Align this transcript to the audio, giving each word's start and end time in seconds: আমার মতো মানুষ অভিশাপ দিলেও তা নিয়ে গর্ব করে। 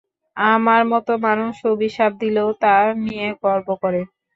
আমার 0.37 0.81
মতো 0.91 1.11
মানুষ 1.25 1.55
অভিশাপ 1.71 2.11
দিলেও 2.21 2.49
তা 2.61 2.73
নিয়ে 3.01 3.27
গর্ব 3.43 3.67
করে। 3.83 4.01